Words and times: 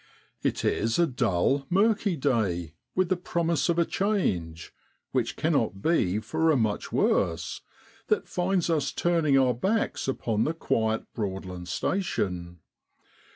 It 0.41 0.65
is 0.65 0.97
a 0.97 1.05
dull, 1.05 1.67
murky 1.69 2.15
day, 2.15 2.73
with 2.95 3.09
the 3.09 3.15
promise 3.15 3.69
of 3.69 3.77
a 3.77 3.85
change 3.85 4.73
which 5.11 5.35
cannot 5.35 5.79
be 5.83 6.17
for 6.17 6.49
a 6.49 6.57
much 6.57 6.91
worse 6.91 7.61
that 8.07 8.27
finds 8.27 8.67
us 8.67 8.91
turning 8.91 9.37
our 9.37 9.53
backs 9.53 10.07
upon 10.07 10.43
the 10.43 10.55
quiet 10.55 11.03
Broadland 11.13 11.67
station. 11.67 12.61